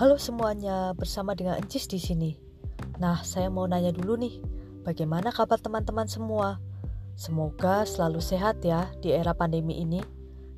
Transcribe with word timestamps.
Halo 0.00 0.16
semuanya, 0.16 0.96
bersama 0.96 1.36
dengan 1.36 1.60
Encis 1.60 1.84
di 1.84 2.00
sini. 2.00 2.32
Nah, 3.04 3.20
saya 3.20 3.52
mau 3.52 3.68
nanya 3.68 3.92
dulu 3.92 4.16
nih, 4.16 4.40
bagaimana 4.80 5.28
kabar 5.28 5.60
teman-teman 5.60 6.08
semua? 6.08 6.56
Semoga 7.20 7.84
selalu 7.84 8.16
sehat 8.24 8.64
ya 8.64 8.88
di 9.04 9.12
era 9.12 9.36
pandemi 9.36 9.76
ini. 9.76 10.00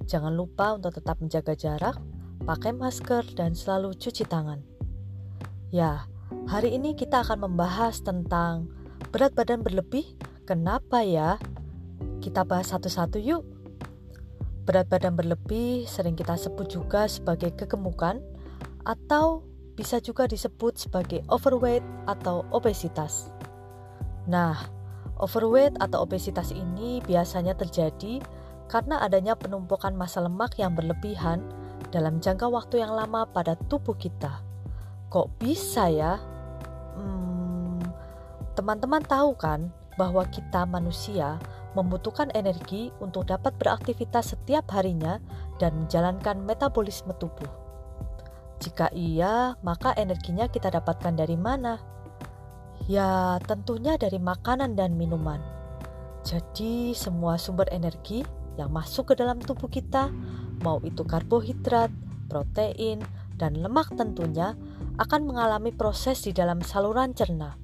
Jangan 0.07 0.31
lupa 0.31 0.79
untuk 0.79 0.95
tetap 0.95 1.19
menjaga 1.19 1.59
jarak, 1.59 1.99
pakai 2.47 2.71
masker, 2.71 3.35
dan 3.35 3.59
selalu 3.59 3.99
cuci 3.99 4.23
tangan. 4.31 4.63
Ya, 5.75 6.07
hari 6.47 6.79
ini 6.79 6.95
kita 6.95 7.27
akan 7.27 7.51
membahas 7.51 7.99
tentang 7.99 8.71
berat 9.11 9.35
badan 9.35 9.67
berlebih. 9.67 10.07
Kenapa 10.47 11.03
ya? 11.03 11.43
Kita 12.23 12.47
bahas 12.47 12.71
satu-satu 12.71 13.19
yuk. 13.19 13.43
Berat 14.71 14.87
badan 14.87 15.19
berlebih 15.19 15.91
sering 15.91 16.15
kita 16.15 16.39
sebut 16.39 16.71
juga 16.71 17.11
sebagai 17.11 17.51
kegemukan 17.59 18.23
atau 18.83 19.47
bisa 19.73 19.99
juga 19.99 20.29
disebut 20.29 20.77
sebagai 20.77 21.25
overweight 21.33 21.85
atau 22.07 22.45
obesitas. 22.53 23.33
Nah, 24.29 24.69
overweight 25.19 25.81
atau 25.81 26.05
obesitas 26.05 26.53
ini 26.53 27.01
biasanya 27.03 27.57
terjadi 27.57 28.21
karena 28.69 29.01
adanya 29.03 29.35
penumpukan 29.35 29.93
massa 29.97 30.23
lemak 30.23 30.57
yang 30.61 30.77
berlebihan 30.77 31.43
dalam 31.91 32.23
jangka 32.23 32.49
waktu 32.49 32.85
yang 32.85 32.93
lama 32.95 33.27
pada 33.29 33.59
tubuh 33.69 33.97
kita. 33.97 34.41
Kok 35.13 35.29
bisa 35.41 35.93
ya? 35.93 36.17
Hmm, 36.97 37.81
teman-teman 38.57 39.05
tahu 39.05 39.37
kan 39.37 39.69
bahwa 40.01 40.25
kita 40.33 40.65
manusia 40.65 41.37
membutuhkan 41.77 42.33
energi 42.37 42.93
untuk 43.01 43.29
dapat 43.29 43.57
beraktivitas 43.57 44.37
setiap 44.37 44.69
harinya 44.73 45.21
dan 45.61 45.85
menjalankan 45.85 46.41
metabolisme 46.45 47.13
tubuh. 47.17 47.62
Jika 48.63 48.95
iya, 48.95 49.59
maka 49.67 49.91
energinya 49.99 50.47
kita 50.47 50.71
dapatkan 50.71 51.19
dari 51.19 51.35
mana? 51.35 51.83
Ya, 52.87 53.43
tentunya 53.43 53.99
dari 53.99 54.23
makanan 54.23 54.79
dan 54.79 54.95
minuman. 54.95 55.43
Jadi, 56.23 56.95
semua 56.95 57.43
sumber 57.43 57.67
energi 57.75 58.23
yang 58.55 58.71
masuk 58.71 59.11
ke 59.11 59.15
dalam 59.19 59.43
tubuh 59.43 59.67
kita, 59.67 60.15
mau 60.63 60.79
itu 60.87 61.03
karbohidrat, 61.03 61.91
protein, 62.31 63.03
dan 63.35 63.59
lemak 63.59 63.91
tentunya, 63.99 64.55
akan 65.03 65.27
mengalami 65.27 65.75
proses 65.75 66.23
di 66.23 66.31
dalam 66.31 66.63
saluran 66.63 67.19
cerna, 67.19 67.59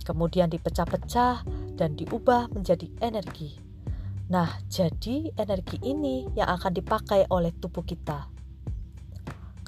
kemudian 0.00 0.48
dipecah-pecah 0.48 1.44
dan 1.76 1.92
diubah 1.92 2.48
menjadi 2.56 2.88
energi. 3.04 3.60
Nah, 4.32 4.48
jadi 4.72 5.28
energi 5.36 5.76
ini 5.84 6.24
yang 6.32 6.56
akan 6.56 6.72
dipakai 6.72 7.28
oleh 7.28 7.52
tubuh 7.52 7.84
kita. 7.84 8.37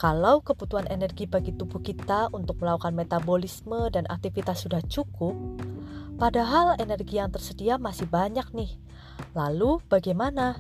Kalau 0.01 0.41
kebutuhan 0.41 0.89
energi 0.89 1.29
bagi 1.29 1.53
tubuh 1.53 1.85
kita 1.85 2.33
untuk 2.33 2.65
melakukan 2.65 2.97
metabolisme 2.97 3.93
dan 3.93 4.09
aktivitas 4.09 4.65
sudah 4.65 4.81
cukup, 4.89 5.37
padahal 6.17 6.73
energi 6.81 7.21
yang 7.21 7.29
tersedia 7.29 7.77
masih 7.77 8.09
banyak 8.09 8.49
nih. 8.57 8.81
Lalu 9.37 9.85
bagaimana? 9.93 10.57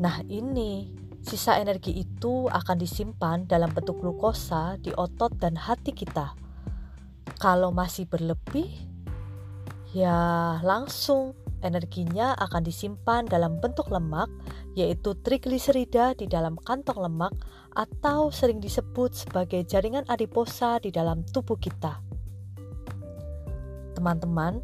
Nah, 0.00 0.24
ini 0.32 0.96
sisa 1.20 1.60
energi 1.60 1.92
itu 1.92 2.48
akan 2.48 2.80
disimpan 2.80 3.44
dalam 3.44 3.68
bentuk 3.68 4.00
glukosa 4.00 4.80
di 4.80 4.96
otot 4.96 5.36
dan 5.36 5.52
hati 5.52 5.92
kita. 5.92 6.32
Kalau 7.36 7.68
masih 7.68 8.08
berlebih, 8.08 8.72
ya 9.92 10.56
langsung 10.64 11.36
energinya 11.60 12.32
akan 12.38 12.64
disimpan 12.64 13.28
dalam 13.28 13.60
bentuk 13.60 13.92
lemak, 13.92 14.32
yaitu 14.78 15.18
trigliserida 15.18 16.14
di 16.14 16.30
dalam 16.30 16.54
kantong 16.62 17.02
lemak 17.02 17.34
atau 17.74 18.30
sering 18.30 18.62
disebut 18.62 19.10
sebagai 19.10 19.66
jaringan 19.66 20.06
adiposa 20.06 20.78
di 20.78 20.94
dalam 20.94 21.26
tubuh 21.34 21.58
kita. 21.58 21.98
Teman-teman, 23.98 24.62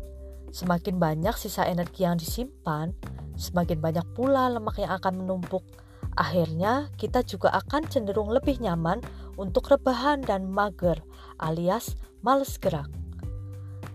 semakin 0.55 1.03
banyak 1.03 1.35
sisa 1.35 1.67
energi 1.67 2.07
yang 2.07 2.15
disimpan, 2.15 2.95
semakin 3.35 3.83
banyak 3.83 4.07
pula 4.15 4.47
lemak 4.47 4.79
yang 4.79 4.95
akan 4.95 5.27
menumpuk. 5.27 5.67
Akhirnya, 6.15 6.95
kita 6.95 7.27
juga 7.27 7.51
akan 7.51 7.91
cenderung 7.91 8.31
lebih 8.31 8.63
nyaman 8.63 9.03
untuk 9.35 9.67
rebahan 9.67 10.23
dan 10.23 10.47
mager, 10.47 11.03
alias 11.43 11.99
males 12.23 12.55
gerak. 12.63 12.87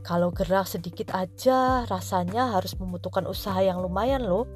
Kalau 0.04 0.34
gerak 0.36 0.68
sedikit 0.68 1.16
aja 1.16 1.88
rasanya 1.88 2.56
harus 2.56 2.76
membutuhkan 2.76 3.24
usaha 3.30 3.60
yang 3.64 3.80
lumayan 3.80 4.26
loh. 4.26 4.48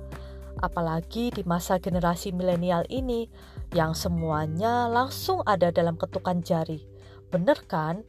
Apalagi 0.64 1.28
di 1.36 1.44
masa 1.44 1.76
generasi 1.76 2.32
milenial 2.32 2.88
ini 2.88 3.28
yang 3.76 3.92
semuanya 3.92 4.88
langsung 4.88 5.44
ada 5.44 5.76
dalam 5.76 6.00
ketukan 6.00 6.40
jari. 6.40 6.88
Bener 7.28 7.60
kan? 7.68 8.08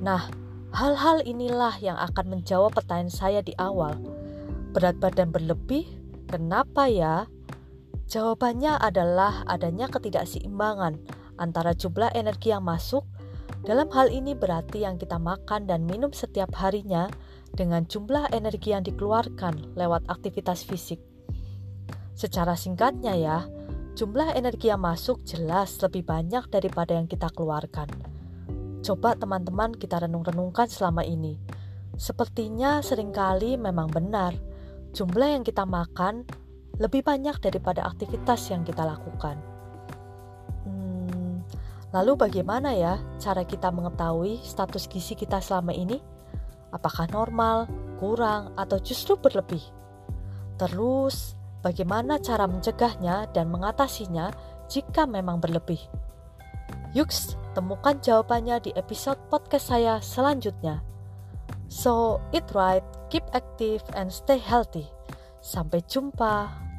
Nah, 0.00 0.32
hal-hal 0.72 1.20
inilah 1.28 1.76
yang 1.84 2.00
akan 2.00 2.40
menjawab 2.40 2.72
pertanyaan 2.72 3.12
saya 3.12 3.40
di 3.44 3.52
awal. 3.60 4.00
Berat 4.72 4.96
badan 4.96 5.28
berlebih, 5.28 5.84
kenapa 6.24 6.88
ya? 6.88 7.28
Jawabannya 8.08 8.80
adalah 8.80 9.44
adanya 9.44 9.92
ketidakseimbangan 9.92 10.96
antara 11.36 11.76
jumlah 11.76 12.16
energi 12.16 12.48
yang 12.56 12.64
masuk 12.64 13.04
dalam 13.60 13.92
hal 13.92 14.08
ini 14.08 14.32
berarti 14.32 14.88
yang 14.88 14.96
kita 14.96 15.20
makan 15.20 15.68
dan 15.68 15.84
minum 15.84 16.08
setiap 16.16 16.48
harinya 16.56 17.12
dengan 17.52 17.84
jumlah 17.84 18.32
energi 18.32 18.72
yang 18.72 18.80
dikeluarkan 18.86 19.76
lewat 19.76 20.08
aktivitas 20.08 20.64
fisik. 20.64 21.09
Secara 22.20 22.52
singkatnya 22.52 23.16
ya, 23.16 23.48
jumlah 23.96 24.36
energi 24.36 24.68
yang 24.68 24.84
masuk 24.84 25.24
jelas 25.24 25.80
lebih 25.80 26.04
banyak 26.04 26.52
daripada 26.52 26.92
yang 26.92 27.08
kita 27.08 27.32
keluarkan. 27.32 27.88
Coba 28.84 29.16
teman-teman 29.16 29.72
kita 29.72 30.04
renung-renungkan 30.04 30.68
selama 30.68 31.00
ini. 31.00 31.40
Sepertinya 31.96 32.84
sering 32.84 33.08
kali 33.08 33.56
memang 33.56 33.88
benar, 33.88 34.36
jumlah 34.92 35.40
yang 35.40 35.48
kita 35.48 35.64
makan 35.64 36.28
lebih 36.76 37.00
banyak 37.00 37.40
daripada 37.40 37.88
aktivitas 37.88 38.52
yang 38.52 38.68
kita 38.68 38.84
lakukan. 38.84 39.40
Lalu 41.96 42.20
bagaimana 42.20 42.76
ya 42.76 43.00
cara 43.16 43.48
kita 43.48 43.72
mengetahui 43.72 44.44
status 44.44 44.92
gizi 44.92 45.16
kita 45.16 45.40
selama 45.40 45.72
ini? 45.72 45.96
Apakah 46.68 47.08
normal, 47.08 47.64
kurang, 47.96 48.52
atau 48.60 48.76
justru 48.76 49.16
berlebih? 49.16 49.64
Terus, 50.60 51.39
bagaimana 51.60 52.20
cara 52.20 52.44
mencegahnya 52.44 53.28
dan 53.32 53.48
mengatasinya 53.48 54.32
jika 54.68 55.04
memang 55.04 55.40
berlebih? 55.40 55.80
Yuk, 56.92 57.10
temukan 57.54 57.98
jawabannya 58.02 58.58
di 58.66 58.70
episode 58.74 59.18
podcast 59.30 59.70
saya 59.70 60.02
selanjutnya. 60.02 60.82
So, 61.70 62.18
eat 62.34 62.50
right, 62.50 62.82
keep 63.14 63.22
active, 63.30 63.86
and 63.94 64.10
stay 64.10 64.42
healthy. 64.42 64.90
Sampai 65.38 65.86
jumpa. 65.86 66.69